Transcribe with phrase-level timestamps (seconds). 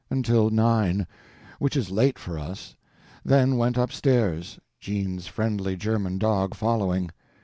[0.09, 7.11] —until nine—which is late for us—then went upstairs, Jean's friendly German dog following.